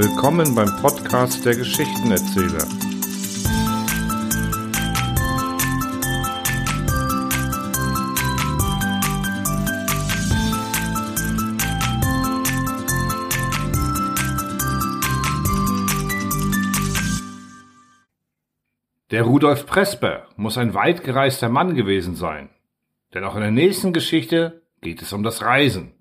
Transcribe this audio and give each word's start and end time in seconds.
Willkommen 0.00 0.54
beim 0.54 0.80
Podcast 0.80 1.44
der 1.44 1.56
Geschichtenerzähler. 1.56 2.68
Der 19.10 19.22
Rudolf 19.24 19.66
Presper 19.66 20.28
muss 20.36 20.56
ein 20.58 20.74
weit 20.74 21.02
gereister 21.02 21.48
Mann 21.48 21.74
gewesen 21.74 22.14
sein, 22.14 22.50
denn 23.14 23.24
auch 23.24 23.34
in 23.34 23.40
der 23.40 23.50
nächsten 23.50 23.92
Geschichte 23.92 24.62
geht 24.80 25.02
es 25.02 25.12
um 25.12 25.24
das 25.24 25.42
Reisen, 25.42 25.92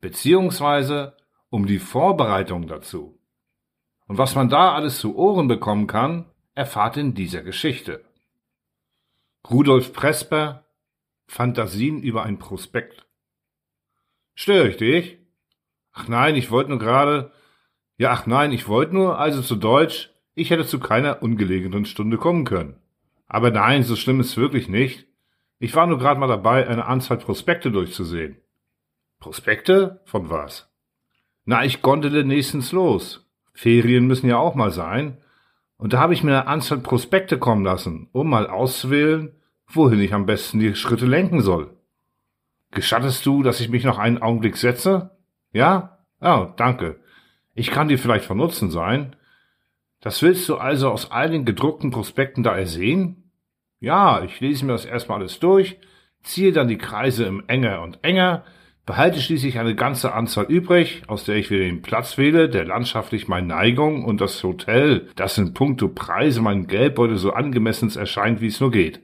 beziehungsweise 0.00 1.16
um 1.52 1.66
die 1.66 1.78
Vorbereitung 1.78 2.66
dazu. 2.66 3.20
Und 4.06 4.16
was 4.16 4.34
man 4.34 4.48
da 4.48 4.74
alles 4.74 4.98
zu 4.98 5.14
Ohren 5.16 5.48
bekommen 5.48 5.86
kann, 5.86 6.24
erfahrt 6.54 6.96
in 6.96 7.12
dieser 7.12 7.42
Geschichte. 7.42 8.02
Rudolf 9.48 9.92
Presper 9.92 10.64
Fantasien 11.26 12.02
über 12.02 12.22
ein 12.22 12.38
Prospekt. 12.38 13.06
Störe 14.34 14.68
ich 14.68 14.78
dich? 14.78 15.18
Ach 15.92 16.08
nein, 16.08 16.36
ich 16.36 16.50
wollte 16.50 16.70
nur 16.70 16.78
gerade. 16.78 17.32
Ja, 17.98 18.12
ach 18.12 18.26
nein, 18.26 18.50
ich 18.52 18.66
wollte 18.66 18.94
nur, 18.94 19.18
also 19.18 19.42
zu 19.42 19.56
Deutsch, 19.56 20.10
ich 20.34 20.48
hätte 20.48 20.66
zu 20.66 20.80
keiner 20.80 21.22
ungelegenen 21.22 21.84
Stunde 21.84 22.16
kommen 22.16 22.46
können. 22.46 22.80
Aber 23.26 23.50
nein, 23.50 23.82
so 23.82 23.94
schlimm 23.94 24.20
ist 24.20 24.38
wirklich 24.38 24.68
nicht. 24.68 25.06
Ich 25.58 25.74
war 25.74 25.86
nur 25.86 25.98
gerade 25.98 26.18
mal 26.18 26.28
dabei, 26.28 26.66
eine 26.66 26.86
Anzahl 26.86 27.18
Prospekte 27.18 27.70
durchzusehen. 27.70 28.38
Prospekte? 29.20 30.00
Von 30.06 30.30
was? 30.30 30.71
Na, 31.44 31.64
ich 31.64 31.82
gondele 31.82 32.24
nächstens 32.24 32.72
los. 32.72 33.28
Ferien 33.52 34.06
müssen 34.06 34.28
ja 34.28 34.38
auch 34.38 34.54
mal 34.54 34.70
sein. 34.70 35.18
Und 35.76 35.92
da 35.92 35.98
habe 35.98 36.14
ich 36.14 36.22
mir 36.22 36.30
eine 36.32 36.46
Anzahl 36.46 36.78
Prospekte 36.78 37.38
kommen 37.38 37.64
lassen, 37.64 38.08
um 38.12 38.30
mal 38.30 38.46
auszuwählen, 38.46 39.32
wohin 39.66 40.00
ich 40.00 40.14
am 40.14 40.26
besten 40.26 40.60
die 40.60 40.74
Schritte 40.76 41.06
lenken 41.06 41.40
soll. 41.40 41.76
Gestattest 42.70 43.26
du, 43.26 43.42
dass 43.42 43.60
ich 43.60 43.68
mich 43.68 43.84
noch 43.84 43.98
einen 43.98 44.22
Augenblick 44.22 44.56
setze? 44.56 45.10
Ja? 45.52 45.98
Oh, 46.20 46.46
danke. 46.56 47.00
Ich 47.54 47.70
kann 47.70 47.88
dir 47.88 47.98
vielleicht 47.98 48.24
von 48.24 48.38
Nutzen 48.38 48.70
sein. 48.70 49.16
Das 50.00 50.22
willst 50.22 50.48
du 50.48 50.56
also 50.56 50.90
aus 50.90 51.10
all 51.10 51.30
den 51.30 51.44
gedruckten 51.44 51.90
Prospekten 51.90 52.42
da 52.42 52.56
ersehen? 52.56 53.30
Ja, 53.80 54.22
ich 54.22 54.40
lese 54.40 54.64
mir 54.64 54.72
das 54.72 54.84
erstmal 54.84 55.18
alles 55.18 55.40
durch, 55.40 55.78
ziehe 56.22 56.52
dann 56.52 56.68
die 56.68 56.78
Kreise 56.78 57.24
im 57.24 57.42
enger 57.48 57.82
und 57.82 58.02
enger, 58.02 58.44
behalte 58.84 59.20
schließlich 59.20 59.58
eine 59.58 59.74
ganze 59.74 60.12
Anzahl 60.12 60.46
übrig, 60.46 61.02
aus 61.06 61.24
der 61.24 61.36
ich 61.36 61.50
wieder 61.50 61.64
den 61.64 61.82
Platz 61.82 62.18
wähle, 62.18 62.48
der 62.48 62.64
landschaftlich 62.64 63.28
meine 63.28 63.46
Neigung 63.46 64.04
und 64.04 64.20
das 64.20 64.42
Hotel, 64.42 65.08
das 65.14 65.38
in 65.38 65.54
puncto 65.54 65.88
Preise 65.88 66.40
meinen 66.42 66.66
Geldbeutel 66.66 67.16
so 67.16 67.32
angemessen 67.32 67.90
erscheint, 67.96 68.40
wie 68.40 68.48
es 68.48 68.60
nur 68.60 68.70
geht. 68.70 69.00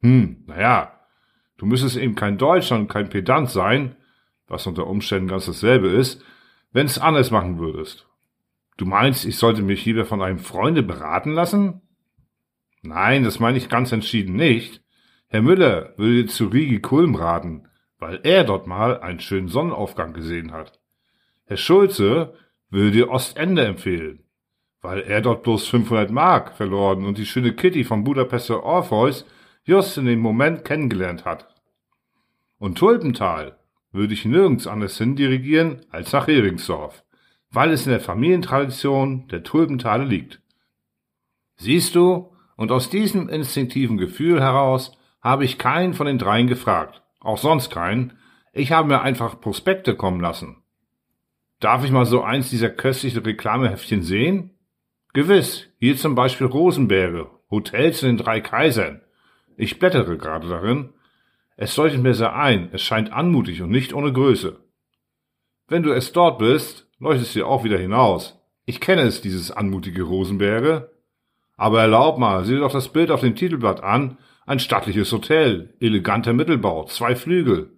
Hm, 0.00 0.44
naja, 0.46 1.00
du 1.58 1.66
müsstest 1.66 1.96
eben 1.96 2.14
kein 2.14 2.38
Deutscher 2.38 2.76
und 2.76 2.88
kein 2.88 3.10
Pedant 3.10 3.50
sein, 3.50 3.96
was 4.48 4.66
unter 4.66 4.86
Umständen 4.86 5.28
ganz 5.28 5.46
dasselbe 5.46 5.88
ist, 5.88 6.24
wenn's 6.72 6.98
anders 6.98 7.30
machen 7.30 7.58
würdest. 7.58 8.08
Du 8.78 8.86
meinst, 8.86 9.26
ich 9.26 9.36
sollte 9.36 9.62
mich 9.62 9.84
lieber 9.84 10.04
von 10.04 10.22
einem 10.22 10.38
Freunde 10.38 10.82
beraten 10.82 11.32
lassen? 11.32 11.82
Nein, 12.82 13.22
das 13.22 13.38
meine 13.38 13.58
ich 13.58 13.68
ganz 13.68 13.92
entschieden 13.92 14.34
nicht. 14.34 14.82
Herr 15.28 15.42
Müller 15.42 15.94
würde 15.98 16.26
zu 16.26 16.46
Rigi 16.46 16.80
Kulm 16.80 17.14
raten, 17.14 17.68
weil 18.02 18.20
er 18.22 18.44
dort 18.44 18.66
mal 18.66 19.00
einen 19.00 19.20
schönen 19.20 19.48
Sonnenaufgang 19.48 20.12
gesehen 20.12 20.52
hat. 20.52 20.78
Herr 21.46 21.56
Schulze 21.56 22.34
würde 22.68 22.90
dir 22.90 23.08
Ostende 23.08 23.64
empfehlen, 23.64 24.24
weil 24.82 25.00
er 25.00 25.22
dort 25.22 25.42
bloß 25.42 25.66
500 25.68 26.10
Mark 26.10 26.54
verloren 26.54 27.06
und 27.06 27.16
die 27.16 27.24
schöne 27.24 27.54
Kitty 27.54 27.84
vom 27.84 28.04
Budapester 28.04 28.62
Orpheus 28.62 29.24
just 29.64 29.96
in 29.96 30.04
dem 30.04 30.20
Moment 30.20 30.66
kennengelernt 30.66 31.24
hat. 31.24 31.48
Und 32.58 32.76
Tulpental 32.76 33.56
würde 33.90 34.12
ich 34.12 34.26
nirgends 34.26 34.66
anders 34.66 34.98
hin 34.98 35.16
dirigieren 35.16 35.80
als 35.90 36.12
nach 36.12 36.26
Heringsdorf 36.26 37.02
weil 37.52 37.70
es 37.70 37.86
in 37.86 37.92
der 37.92 38.00
Familientradition 38.00 39.28
der 39.28 39.42
Tulpentale 39.42 40.04
liegt. 40.04 40.40
Siehst 41.56 41.94
du, 41.94 42.32
und 42.56 42.72
aus 42.72 42.90
diesem 42.90 43.28
instinktiven 43.28 43.98
Gefühl 43.98 44.40
heraus 44.40 44.96
habe 45.20 45.44
ich 45.44 45.58
keinen 45.58 45.94
von 45.94 46.06
den 46.06 46.18
dreien 46.18 46.46
gefragt, 46.46 47.01
auch 47.22 47.38
sonst 47.38 47.70
keinen, 47.70 48.18
ich 48.52 48.72
habe 48.72 48.88
mir 48.88 49.00
einfach 49.00 49.40
Prospekte 49.40 49.96
kommen 49.96 50.20
lassen. 50.20 50.62
Darf 51.60 51.84
ich 51.84 51.90
mal 51.90 52.06
so 52.06 52.22
eins 52.22 52.50
dieser 52.50 52.70
köstlichen 52.70 53.22
Reklameheftchen 53.22 54.02
sehen? 54.02 54.58
Gewiss, 55.14 55.68
hier 55.78 55.96
zum 55.96 56.14
Beispiel 56.14 56.46
Rosenberge, 56.46 57.30
Hotels 57.50 58.02
in 58.02 58.16
den 58.16 58.16
drei 58.16 58.40
Kaisern. 58.40 59.02
Ich 59.56 59.78
blättere 59.78 60.16
gerade 60.16 60.48
darin. 60.48 60.94
Es 61.56 61.76
leuchtet 61.76 62.02
mir 62.02 62.14
sehr 62.14 62.34
ein, 62.34 62.70
es 62.72 62.82
scheint 62.82 63.12
anmutig 63.12 63.62
und 63.62 63.70
nicht 63.70 63.92
ohne 63.92 64.12
Größe. 64.12 64.58
Wenn 65.68 65.82
du 65.82 65.92
es 65.92 66.12
dort 66.12 66.38
bist, 66.38 66.88
leuchtest 66.98 67.36
du 67.36 67.46
auch 67.46 67.62
wieder 67.62 67.78
hinaus. 67.78 68.40
Ich 68.64 68.80
kenne 68.80 69.02
es, 69.02 69.20
dieses 69.20 69.50
anmutige 69.50 70.02
Rosenberge. 70.02 70.90
Aber 71.56 71.80
erlaub 71.80 72.18
mal, 72.18 72.44
sieh 72.44 72.54
dir 72.54 72.60
doch 72.60 72.72
das 72.72 72.92
Bild 72.92 73.10
auf 73.10 73.20
dem 73.20 73.36
Titelblatt 73.36 73.82
an. 73.82 74.18
Ein 74.46 74.58
stattliches 74.58 75.12
Hotel, 75.12 75.74
eleganter 75.80 76.32
Mittelbau, 76.32 76.84
zwei 76.84 77.14
Flügel. 77.14 77.72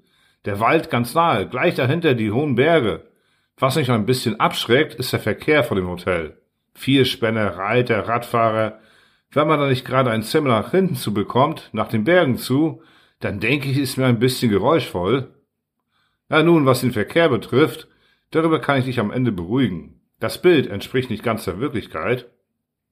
Der 0.45 0.61
Wald 0.61 0.91
ganz 0.91 1.15
nahe, 1.15 1.49
gleich 1.49 1.75
dahinter 1.75 2.15
die 2.15 2.31
hohen 2.31 2.55
Berge. 2.55 3.09
Was 3.57 3.77
mich 3.77 3.91
ein 3.91 4.07
bisschen 4.07 4.41
abschreckt, 4.41 4.95
ist 4.95 5.13
der 5.13 5.21
Verkehr 5.21 5.65
vor 5.65 5.77
dem 5.77 5.89
Hotel. 5.89 6.39
Vier 6.75 7.05
Spänner, 7.05 7.57
Reiter, 7.57 8.09
Radfahrer. 8.09 8.81
Wenn 9.31 9.49
man 9.49 9.61
da 9.61 9.69
nicht 9.69 9.85
gerade 9.85 10.11
ein 10.11 10.23
Zimmer 10.23 10.49
nach 10.49 10.71
hinten 10.71 10.97
zu 10.97 11.15
bekommt, 11.15 11.71
nach 11.73 11.89
den 11.89 12.05
Bergen 12.05 12.37
zu, 12.37 12.83
dann 13.21 13.41
denke 13.41 13.69
ich, 13.69 13.79
ist 13.79 13.97
mir 13.97 14.07
ein 14.07 14.19
bisschen 14.19 14.51
geräuschvoll. 14.51 15.35
Ja 16.29 16.43
nun, 16.43 16.67
was 16.67 16.81
den 16.81 16.93
Verkehr 16.93 17.29
betrifft, 17.29 17.89
Darüber 18.35 18.59
kann 18.59 18.81
ich 18.81 18.85
dich 18.85 18.99
am 18.99 19.13
Ende 19.13 19.31
beruhigen. 19.31 20.01
Das 20.19 20.43
Bild 20.43 20.67
entspricht 20.67 21.09
nicht 21.09 21.23
ganz 21.23 21.45
der 21.45 21.61
Wirklichkeit. 21.61 22.27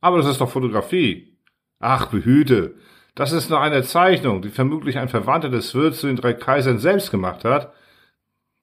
Aber 0.00 0.18
das 0.18 0.28
ist 0.28 0.40
doch 0.40 0.48
Fotografie. 0.48 1.36
Ach, 1.80 2.06
behüte. 2.06 2.76
Das 3.14 3.32
ist 3.32 3.50
nur 3.50 3.60
eine 3.60 3.82
Zeichnung, 3.82 4.40
die 4.40 4.48
vermutlich 4.48 4.98
ein 4.98 5.08
Verwandter 5.08 5.50
des 5.50 5.74
Wirts 5.74 6.00
zu 6.00 6.06
den 6.06 6.16
drei 6.16 6.32
Kaisern 6.32 6.78
selbst 6.78 7.10
gemacht 7.10 7.44
hat. 7.44 7.72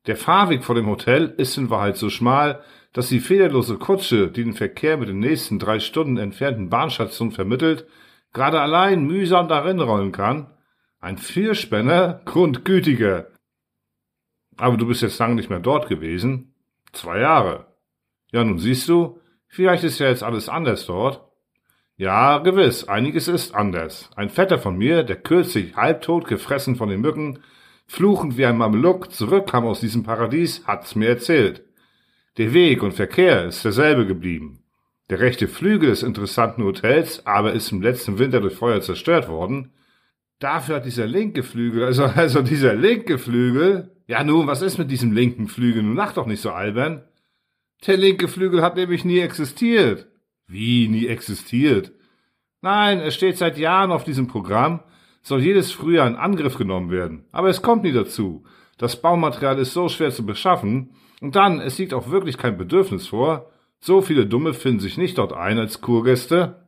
Der 0.07 0.17
Fahrweg 0.17 0.63
vor 0.63 0.75
dem 0.75 0.87
Hotel 0.87 1.35
ist 1.37 1.57
in 1.57 1.69
Wahrheit 1.69 1.97
so 1.97 2.09
schmal, 2.09 2.63
dass 2.93 3.09
die 3.09 3.19
federlose 3.19 3.77
Kutsche, 3.77 4.29
die 4.29 4.43
den 4.43 4.53
Verkehr 4.53 4.97
mit 4.97 5.09
den 5.09 5.19
nächsten 5.19 5.59
drei 5.59 5.79
Stunden 5.79 6.17
entfernten 6.17 6.69
Bahnstationen 6.69 7.31
vermittelt, 7.31 7.85
gerade 8.33 8.59
allein 8.59 9.05
mühsam 9.05 9.47
darin 9.47 9.79
rollen 9.79 10.11
kann. 10.11 10.51
Ein 10.99 11.19
Vierspänner, 11.19 12.21
grundgütiger. 12.25 13.27
Aber 14.57 14.77
du 14.77 14.87
bist 14.87 15.03
jetzt 15.03 15.19
lange 15.19 15.35
nicht 15.35 15.49
mehr 15.49 15.59
dort 15.59 15.87
gewesen. 15.87 16.55
Zwei 16.91 17.19
Jahre. 17.19 17.67
Ja, 18.31 18.43
nun 18.43 18.57
siehst 18.57 18.89
du, 18.89 19.21
vielleicht 19.47 19.83
ist 19.83 19.99
ja 19.99 20.07
jetzt 20.07 20.23
alles 20.23 20.49
anders 20.49 20.87
dort. 20.87 21.28
Ja, 21.99 22.37
gewiss, 22.37 22.87
einiges 22.87 23.27
ist 23.27 23.53
anders. 23.53 24.09
Ein 24.15 24.29
Vetter 24.29 24.57
von 24.57 24.77
mir, 24.77 25.03
der 25.03 25.17
kürzlich 25.17 25.75
halbtot 25.75 26.27
gefressen 26.29 26.77
von 26.77 26.87
den 26.87 27.01
Mücken, 27.01 27.39
fluchend 27.87 28.37
wie 28.37 28.45
ein 28.45 28.57
Mameluck 28.57 29.11
zurückkam 29.11 29.65
aus 29.65 29.81
diesem 29.81 30.03
Paradies, 30.03 30.65
hat's 30.65 30.95
mir 30.95 31.09
erzählt. 31.09 31.65
Der 32.37 32.53
Weg 32.53 32.83
und 32.83 32.93
Verkehr 32.93 33.43
ist 33.43 33.65
derselbe 33.65 34.07
geblieben. 34.07 34.63
Der 35.09 35.19
rechte 35.19 35.49
Flügel 35.49 35.89
des 35.89 36.01
interessanten 36.01 36.63
Hotels 36.63 37.25
aber 37.25 37.51
ist 37.51 37.73
im 37.73 37.81
letzten 37.81 38.17
Winter 38.17 38.39
durch 38.39 38.55
Feuer 38.55 38.79
zerstört 38.79 39.27
worden. 39.27 39.73
Dafür 40.39 40.77
hat 40.77 40.85
dieser 40.85 41.05
linke 41.05 41.43
Flügel, 41.43 41.83
also, 41.83 42.05
also 42.05 42.41
dieser 42.41 42.75
linke 42.75 43.17
Flügel, 43.17 43.91
ja 44.07 44.23
nun, 44.23 44.47
was 44.47 44.61
ist 44.61 44.77
mit 44.77 44.89
diesem 44.89 45.11
linken 45.11 45.49
Flügel? 45.49 45.84
Nun 45.84 45.97
lach 45.97 46.13
doch 46.13 46.28
nicht 46.28 46.40
so 46.40 46.52
albern. 46.52 47.03
Der 47.85 47.97
linke 47.97 48.29
Flügel 48.29 48.61
hat 48.61 48.78
nämlich 48.78 49.03
nie 49.03 49.19
existiert. 49.19 50.09
Wie 50.49 50.87
nie 50.87 51.05
existiert? 51.05 51.91
Nein, 52.61 52.99
es 53.01 53.13
steht 53.13 53.37
seit 53.37 53.59
Jahren 53.59 53.91
auf 53.91 54.03
diesem 54.03 54.25
Programm, 54.25 54.81
soll 55.22 55.41
jedes 55.41 55.72
Frühjahr 55.72 56.07
in 56.07 56.16
Angriff 56.16 56.57
genommen 56.57 56.90
werden. 56.90 57.25
Aber 57.31 57.49
es 57.49 57.61
kommt 57.61 57.84
nie 57.84 57.91
dazu. 57.91 58.43
Das 58.79 58.99
Baumaterial 58.99 59.59
ist 59.59 59.73
so 59.73 59.90
schwer 59.90 60.09
zu 60.09 60.25
beschaffen. 60.25 60.96
Und 61.22 61.35
dann, 61.35 61.61
es 61.61 61.78
liegt 61.78 61.93
auch 61.93 62.09
wirklich 62.09 62.40
kein 62.40 62.57
Bedürfnis 62.57 63.09
vor. 63.09 63.51
So 63.79 64.01
viele 64.01 64.25
Dumme 64.25 64.55
finden 64.55 64.79
sich 64.79 64.97
nicht 64.97 65.19
dort 65.19 65.34
ein 65.34 65.59
als 65.59 65.81
Kurgäste. 65.81 66.66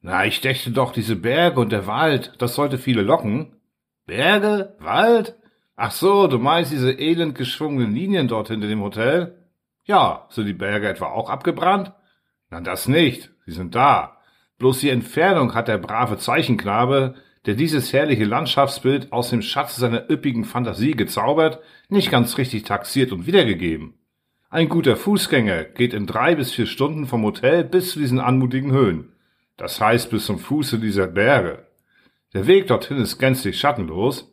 Na, 0.00 0.24
ich 0.24 0.40
dächte 0.40 0.70
doch, 0.70 0.92
diese 0.92 1.16
Berge 1.16 1.60
und 1.60 1.72
der 1.72 1.88
Wald, 1.88 2.34
das 2.38 2.54
sollte 2.54 2.78
viele 2.78 3.02
locken. 3.02 3.56
Berge? 4.06 4.76
Wald? 4.78 5.34
Ach 5.74 5.90
so, 5.90 6.28
du 6.28 6.38
meinst 6.38 6.70
diese 6.70 6.92
elend 6.92 7.34
geschwungenen 7.34 7.92
Linien 7.92 8.28
dort 8.28 8.48
hinter 8.48 8.68
dem 8.68 8.82
Hotel? 8.82 9.36
Ja, 9.84 10.26
sind 10.28 10.46
die 10.46 10.52
Berge 10.52 10.88
etwa 10.88 11.06
auch 11.06 11.28
abgebrannt? 11.28 11.92
Na, 12.54 12.60
das 12.60 12.86
nicht. 12.86 13.30
Sie 13.46 13.50
sind 13.50 13.74
da. 13.74 14.18
Bloß 14.58 14.78
die 14.78 14.90
Entfernung 14.90 15.56
hat 15.56 15.66
der 15.66 15.76
brave 15.76 16.18
Zeichenknabe, 16.18 17.16
der 17.46 17.56
dieses 17.56 17.92
herrliche 17.92 18.24
Landschaftsbild 18.24 19.12
aus 19.12 19.30
dem 19.30 19.42
Schatz 19.42 19.74
seiner 19.74 20.08
üppigen 20.08 20.44
Fantasie 20.44 20.92
gezaubert, 20.92 21.58
nicht 21.88 22.12
ganz 22.12 22.38
richtig 22.38 22.62
taxiert 22.62 23.10
und 23.10 23.26
wiedergegeben. 23.26 23.94
Ein 24.50 24.68
guter 24.68 24.94
Fußgänger 24.94 25.64
geht 25.64 25.94
in 25.94 26.06
drei 26.06 26.36
bis 26.36 26.52
vier 26.52 26.66
Stunden 26.66 27.06
vom 27.06 27.24
Hotel 27.24 27.64
bis 27.64 27.90
zu 27.90 27.98
diesen 27.98 28.20
anmutigen 28.20 28.70
Höhen. 28.70 29.16
Das 29.56 29.80
heißt 29.80 30.10
bis 30.10 30.26
zum 30.26 30.38
Fuße 30.38 30.78
dieser 30.78 31.08
Berge. 31.08 31.66
Der 32.34 32.46
Weg 32.46 32.68
dorthin 32.68 32.98
ist 32.98 33.18
gänzlich 33.18 33.58
schattenlos. 33.58 34.32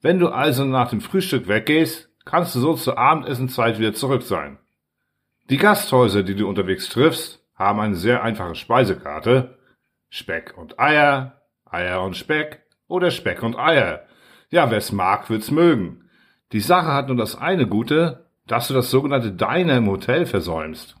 Wenn 0.00 0.18
du 0.18 0.30
also 0.30 0.64
nach 0.64 0.90
dem 0.90 1.00
Frühstück 1.00 1.46
weggehst, 1.46 2.10
kannst 2.24 2.56
du 2.56 2.58
so 2.58 2.74
zur 2.74 2.98
Abendessenzeit 2.98 3.78
wieder 3.78 3.94
zurück 3.94 4.22
sein. 4.22 4.58
Die 5.48 5.58
Gasthäuser, 5.58 6.24
die 6.24 6.34
du 6.34 6.48
unterwegs 6.48 6.88
triffst, 6.88 7.41
haben 7.62 7.80
eine 7.80 7.96
sehr 7.96 8.22
einfache 8.22 8.54
Speisekarte. 8.54 9.58
Speck 10.10 10.54
und 10.56 10.78
Eier, 10.78 11.42
Eier 11.64 12.02
und 12.02 12.16
Speck 12.16 12.62
oder 12.86 13.10
Speck 13.10 13.42
und 13.42 13.58
Eier. 13.58 14.06
Ja, 14.50 14.70
wer's 14.70 14.92
mag, 14.92 15.30
wird's 15.30 15.50
mögen. 15.50 16.10
Die 16.52 16.60
Sache 16.60 16.92
hat 16.92 17.08
nur 17.08 17.16
das 17.16 17.36
eine 17.36 17.66
Gute, 17.66 18.26
dass 18.46 18.68
du 18.68 18.74
das 18.74 18.90
sogenannte 18.90 19.32
Deiner 19.32 19.78
im 19.78 19.88
Hotel 19.88 20.26
versäumst. 20.26 20.96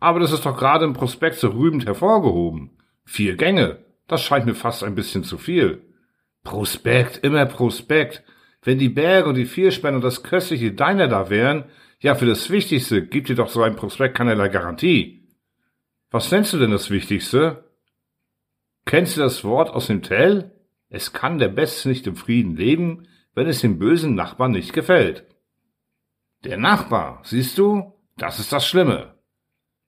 Aber 0.00 0.20
das 0.20 0.32
ist 0.32 0.44
doch 0.44 0.56
gerade 0.56 0.84
im 0.84 0.92
Prospekt 0.92 1.36
so 1.36 1.48
rühmend 1.50 1.86
hervorgehoben. 1.86 2.70
Vier 3.04 3.36
Gänge, 3.36 3.78
das 4.06 4.22
scheint 4.22 4.46
mir 4.46 4.54
fast 4.54 4.82
ein 4.82 4.94
bisschen 4.94 5.24
zu 5.24 5.38
viel. 5.38 5.82
Prospekt, 6.42 7.18
immer 7.18 7.46
Prospekt. 7.46 8.22
Wenn 8.62 8.78
die 8.78 8.88
Berge 8.88 9.28
und 9.28 9.36
die 9.36 9.46
Vierspanne 9.46 9.96
und 9.96 10.04
das 10.04 10.22
köstliche 10.22 10.72
Deiner 10.72 11.08
da 11.08 11.30
wären, 11.30 11.64
ja, 12.00 12.14
für 12.14 12.26
das 12.26 12.50
Wichtigste 12.50 13.06
gibt 13.06 13.28
dir 13.28 13.34
doch 13.34 13.48
so 13.48 13.62
ein 13.62 13.76
Prospekt 13.76 14.16
keinerlei 14.16 14.48
Garantie. 14.48 15.17
Was 16.10 16.30
nennst 16.30 16.54
du 16.54 16.58
denn 16.58 16.70
das 16.70 16.88
Wichtigste? 16.88 17.64
Kennst 18.86 19.16
du 19.16 19.20
das 19.20 19.44
Wort 19.44 19.68
aus 19.68 19.88
dem 19.88 20.02
Tell? 20.02 20.52
Es 20.88 21.12
kann 21.12 21.38
der 21.38 21.48
Beste 21.48 21.90
nicht 21.90 22.06
im 22.06 22.16
Frieden 22.16 22.56
leben, 22.56 23.06
wenn 23.34 23.46
es 23.46 23.60
dem 23.60 23.78
bösen 23.78 24.14
Nachbarn 24.14 24.52
nicht 24.52 24.72
gefällt. 24.72 25.26
Der 26.44 26.56
Nachbar, 26.56 27.20
siehst 27.24 27.58
du, 27.58 27.92
das 28.16 28.38
ist 28.38 28.54
das 28.54 28.66
Schlimme. 28.66 29.16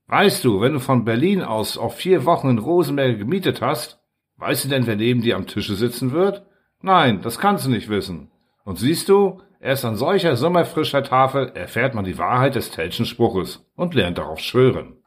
Weißt 0.08 0.44
du, 0.44 0.60
wenn 0.60 0.74
du 0.74 0.80
von 0.80 1.06
Berlin 1.06 1.40
aus 1.40 1.78
auf 1.78 1.96
vier 1.96 2.26
Wochen 2.26 2.50
in 2.50 2.58
Rosenberg 2.58 3.18
gemietet 3.18 3.62
hast, 3.62 3.98
weißt 4.36 4.66
du 4.66 4.68
denn, 4.68 4.86
wer 4.86 4.96
neben 4.96 5.22
dir 5.22 5.36
am 5.36 5.46
Tische 5.46 5.74
sitzen 5.74 6.12
wird? 6.12 6.44
Nein, 6.82 7.22
das 7.22 7.38
kannst 7.38 7.64
du 7.64 7.70
nicht 7.70 7.88
wissen. 7.88 8.30
Und 8.64 8.78
siehst 8.78 9.08
du, 9.08 9.40
erst 9.58 9.86
an 9.86 9.96
solcher 9.96 10.36
sommerfrischer 10.36 11.02
Tafel 11.02 11.52
erfährt 11.54 11.94
man 11.94 12.04
die 12.04 12.18
Wahrheit 12.18 12.56
des 12.56 12.70
Tellschen 12.70 13.06
Spruches 13.06 13.66
und 13.74 13.94
lernt 13.94 14.18
darauf 14.18 14.40
schwören. 14.40 14.99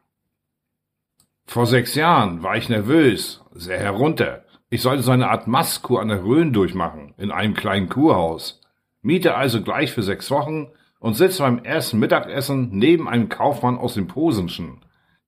Vor 1.46 1.66
sechs 1.66 1.94
Jahren 1.94 2.42
war 2.42 2.56
ich 2.56 2.68
nervös, 2.68 3.44
sehr 3.52 3.78
herunter. 3.78 4.44
Ich 4.70 4.82
sollte 4.82 5.02
so 5.02 5.12
eine 5.12 5.30
Art 5.30 5.46
Mastkur 5.46 6.00
an 6.00 6.08
der 6.08 6.24
Rhön 6.24 6.52
durchmachen, 6.52 7.14
in 7.16 7.30
einem 7.30 7.54
kleinen 7.54 7.88
Kurhaus. 7.88 8.60
Miete 9.02 9.36
also 9.36 9.62
gleich 9.62 9.92
für 9.92 10.02
sechs 10.02 10.30
Wochen 10.30 10.68
und 10.98 11.14
sitzt 11.14 11.38
beim 11.38 11.58
ersten 11.62 11.98
Mittagessen 11.98 12.70
neben 12.72 13.08
einem 13.08 13.28
Kaufmann 13.28 13.76
aus 13.76 13.94
dem 13.94 14.08
Posenschen, 14.08 14.84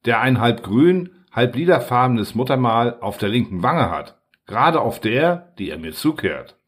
der 0.06 0.20
ein 0.20 0.40
halb 0.40 0.62
grün, 0.62 1.10
halb 1.30 1.54
lilafarbenes 1.54 2.34
Muttermal 2.34 2.98
auf 3.00 3.18
der 3.18 3.28
linken 3.28 3.62
Wange 3.62 3.90
hat, 3.90 4.18
gerade 4.46 4.80
auf 4.80 5.00
der, 5.00 5.52
die 5.58 5.70
er 5.70 5.78
mir 5.78 5.92
zukehrt. 5.92 6.58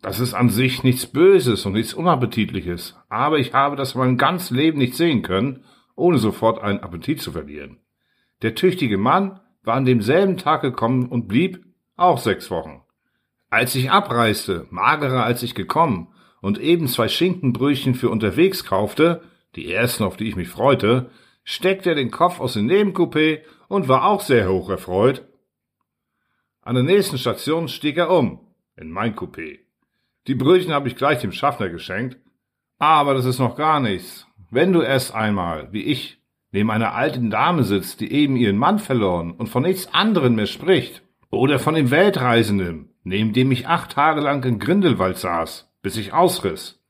Das 0.00 0.20
ist 0.20 0.34
an 0.34 0.48
sich 0.48 0.84
nichts 0.84 1.06
Böses 1.06 1.66
und 1.66 1.72
nichts 1.72 1.94
Unappetitliches, 1.94 2.96
aber 3.08 3.38
ich 3.38 3.52
habe 3.52 3.74
das 3.74 3.96
mein 3.96 4.16
ganz 4.16 4.50
Leben 4.50 4.78
nicht 4.78 4.94
sehen 4.94 5.22
können, 5.22 5.64
ohne 5.96 6.18
sofort 6.18 6.62
einen 6.62 6.80
Appetit 6.80 7.20
zu 7.20 7.32
verlieren. 7.32 7.80
Der 8.42 8.54
tüchtige 8.54 8.98
Mann 8.98 9.40
war 9.62 9.74
an 9.74 9.84
demselben 9.84 10.36
Tag 10.36 10.62
gekommen 10.62 11.06
und 11.06 11.28
blieb 11.28 11.64
auch 11.96 12.18
sechs 12.18 12.50
Wochen. 12.50 12.82
Als 13.50 13.74
ich 13.74 13.90
abreiste, 13.90 14.66
magerer 14.70 15.24
als 15.24 15.42
ich 15.42 15.54
gekommen, 15.54 16.08
und 16.40 16.58
eben 16.58 16.86
zwei 16.86 17.08
Schinkenbrötchen 17.08 17.94
für 17.94 18.10
unterwegs 18.10 18.64
kaufte, 18.64 19.22
die 19.56 19.72
ersten, 19.72 20.04
auf 20.04 20.16
die 20.16 20.28
ich 20.28 20.36
mich 20.36 20.48
freute, 20.48 21.10
steckte 21.42 21.90
er 21.90 21.94
den 21.96 22.10
Kopf 22.10 22.40
aus 22.40 22.52
dem 22.52 22.66
Nebencoupé 22.66 23.40
und 23.68 23.88
war 23.88 24.04
auch 24.04 24.20
sehr 24.20 24.48
hoch 24.48 24.70
erfreut. 24.70 25.26
An 26.62 26.74
der 26.74 26.84
nächsten 26.84 27.18
Station 27.18 27.68
stieg 27.68 27.96
er 27.96 28.10
um, 28.10 28.40
in 28.76 28.90
mein 28.90 29.16
Coupé. 29.16 29.60
Die 30.26 30.34
Brötchen 30.34 30.72
habe 30.72 30.88
ich 30.88 30.96
gleich 30.96 31.20
dem 31.20 31.32
Schaffner 31.32 31.70
geschenkt, 31.70 32.18
aber 32.78 33.14
das 33.14 33.24
ist 33.24 33.38
noch 33.38 33.56
gar 33.56 33.80
nichts. 33.80 34.26
Wenn 34.50 34.72
du 34.72 34.82
erst 34.82 35.14
einmal, 35.14 35.72
wie 35.72 35.82
ich, 35.82 36.17
neben 36.58 36.72
einer 36.72 36.96
alten 36.96 37.30
Dame 37.30 37.62
sitzt, 37.62 38.00
die 38.00 38.10
eben 38.10 38.34
ihren 38.34 38.56
Mann 38.56 38.80
verloren 38.80 39.30
und 39.30 39.48
von 39.48 39.62
nichts 39.62 39.94
anderem 39.94 40.34
mehr 40.34 40.46
spricht, 40.46 41.04
oder 41.30 41.60
von 41.60 41.76
dem 41.76 41.92
Weltreisenden, 41.92 42.88
neben 43.04 43.32
dem 43.32 43.52
ich 43.52 43.68
acht 43.68 43.92
Tage 43.92 44.20
lang 44.20 44.42
in 44.42 44.58
Grindelwald 44.58 45.18
saß, 45.18 45.72
bis 45.82 45.96
ich 45.96 46.12
ausriss. 46.12 46.82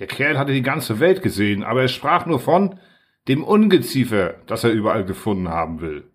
Der 0.00 0.08
Kerl 0.08 0.40
hatte 0.40 0.52
die 0.52 0.62
ganze 0.62 0.98
Welt 0.98 1.22
gesehen, 1.22 1.62
aber 1.62 1.82
er 1.82 1.88
sprach 1.88 2.26
nur 2.26 2.40
von 2.40 2.80
dem 3.28 3.44
Ungeziefer, 3.44 4.34
das 4.48 4.64
er 4.64 4.72
überall 4.72 5.04
gefunden 5.04 5.50
haben 5.50 5.80
will. 5.80 6.10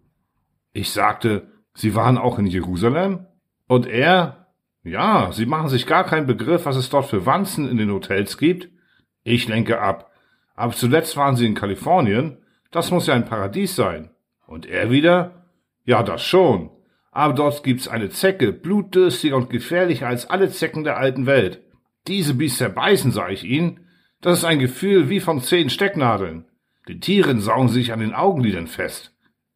Ich 0.74 0.89
sagte, 0.92 1.48
Sie 1.74 1.95
waren 1.95 2.18
auch 2.18 2.38
in 2.38 2.48
Jerusalem? 2.48 3.25
Und 3.69 3.88
er, 3.88 4.48
ja, 4.83 5.31
Sie 5.31 5.45
machen 5.45 5.69
sich 5.69 5.88
gar 5.88 6.04
keinen 6.04 6.27
Begriff, 6.27 6.65
was 6.65 6.75
es 6.75 6.89
dort 6.89 7.06
für 7.06 7.25
Wanzen 7.25 7.69
in 7.69 7.77
den 7.77 7.89
Hotels 7.89 8.38
gibt. 8.38 8.68
Ich 9.24 9.48
lenke 9.48 9.80
ab. 9.80 10.12
Aber 10.56 10.74
zuletzt 10.74 11.15
waren 11.15 11.38
Sie 11.38 11.45
in 11.45 11.56
Kalifornien. 11.56 12.39
Das 12.72 12.92
muss 12.92 13.08
ja 13.08 13.14
ein 13.14 13.25
Paradies 13.25 13.75
sein. 13.75 14.10
Und 14.46 14.66
er 14.66 14.92
wieder? 14.92 15.46
Ja, 15.86 16.04
das 16.04 16.24
schon. 16.24 16.69
Aber 17.12 17.34
dort 17.34 17.64
gibt's 17.64 17.88
eine 17.88 18.10
Zecke, 18.10 18.54
blutdürstiger 18.54 19.36
und 19.36 19.50
gefährlicher 19.50 20.08
als 20.08 20.30
alle 20.30 20.50
Zecken 20.50 20.84
der 20.84 20.98
alten 20.98 21.25
Welt. 21.25 21.62
Diese 22.08 22.34
Biester 22.34 22.69
beißen, 22.69 23.12
sag 23.12 23.31
ich 23.31 23.44
Ihnen. 23.44 23.81
Das 24.22 24.40
ist 24.40 24.46
ein 24.46 24.60
Gefühl 24.60 25.10
wie 25.10 25.19
von 25.19 25.42
zehn 25.42 25.69
Stecknadeln. 25.69 26.46
Die 26.88 27.00
Tiere 27.00 27.38
saugen 27.40 27.69
sich 27.69 27.92
an 27.92 28.00
den 28.00 28.14
Augenlidern 28.14 28.68
fest. 28.68 29.14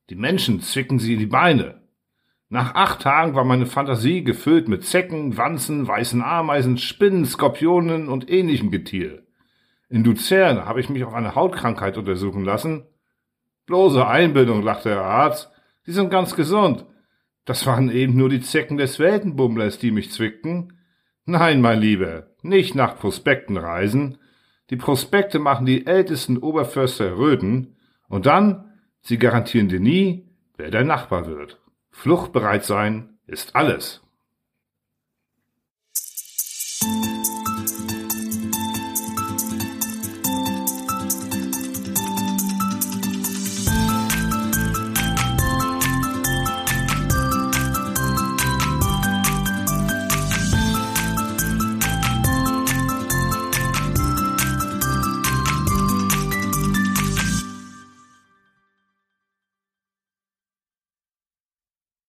Die 0.09 0.15
Menschen 0.15 0.61
zwicken 0.61 0.99
sie 0.99 1.13
in 1.13 1.19
die 1.19 1.25
Beine. 1.25 1.81
Nach 2.49 2.75
acht 2.75 3.01
Tagen 3.01 3.33
war 3.33 3.45
meine 3.45 3.65
Fantasie 3.65 4.25
gefüllt 4.25 4.67
mit 4.67 4.83
Zecken, 4.83 5.37
Wanzen, 5.37 5.87
weißen 5.87 6.21
Ameisen, 6.21 6.77
Spinnen, 6.77 7.25
Skorpionen 7.25 8.09
und 8.09 8.29
ähnlichem 8.29 8.71
Getier. 8.71 9.23
In 9.87 10.03
Luzern 10.03 10.65
habe 10.65 10.81
ich 10.81 10.89
mich 10.89 11.05
auf 11.05 11.13
eine 11.13 11.35
Hautkrankheit 11.35 11.97
untersuchen 11.97 12.43
lassen. 12.43 12.83
Bloße 13.65 14.05
Einbildung, 14.05 14.61
lachte 14.63 14.89
der 14.89 15.03
Arzt. 15.03 15.51
Sie 15.83 15.91
sind 15.91 16.09
ganz 16.09 16.35
gesund. 16.35 16.85
Das 17.45 17.65
waren 17.65 17.89
eben 17.89 18.15
nur 18.15 18.29
die 18.29 18.41
Zecken 18.41 18.77
des 18.77 18.99
Weltenbummlers, 18.99 19.79
die 19.79 19.91
mich 19.91 20.11
zwickten. 20.11 20.79
Nein, 21.25 21.61
mein 21.61 21.79
Lieber, 21.79 22.27
nicht 22.41 22.75
nach 22.75 22.97
Prospekten 22.97 23.57
reisen. 23.57 24.17
Die 24.69 24.77
Prospekte 24.77 25.39
machen 25.39 25.65
die 25.65 25.85
ältesten 25.85 26.37
Oberförster 26.37 27.17
röten. 27.17 27.77
Und 28.07 28.25
dann, 28.25 28.71
sie 29.01 29.17
garantieren 29.17 29.69
dir 29.69 29.79
nie, 29.79 30.29
wer 30.57 30.71
dein 30.71 30.87
Nachbar 30.87 31.27
wird. 31.27 31.59
Fluchtbereit 31.89 32.63
sein 32.63 33.17
ist 33.27 33.55
alles. 33.55 34.01